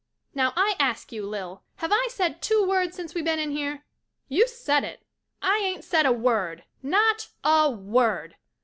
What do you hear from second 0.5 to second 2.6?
I ask you, Lil, have I said